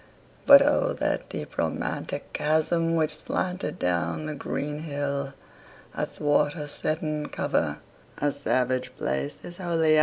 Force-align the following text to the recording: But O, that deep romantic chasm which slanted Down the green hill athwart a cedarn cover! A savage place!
But 0.47 0.63
O, 0.63 0.93
that 0.93 1.29
deep 1.29 1.59
romantic 1.59 2.33
chasm 2.33 2.95
which 2.95 3.15
slanted 3.17 3.77
Down 3.77 4.25
the 4.25 4.33
green 4.33 4.79
hill 4.79 5.35
athwart 5.93 6.55
a 6.55 6.67
cedarn 6.67 7.27
cover! 7.27 7.77
A 8.17 8.31
savage 8.31 8.95
place! 8.97 9.37